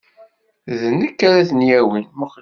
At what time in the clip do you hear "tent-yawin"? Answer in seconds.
1.49-2.07